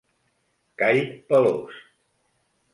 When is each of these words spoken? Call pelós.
Call 0.79 0.99
pelós. 1.27 1.75